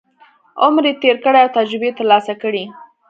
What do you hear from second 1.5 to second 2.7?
تجربې یې ترلاسه کړي.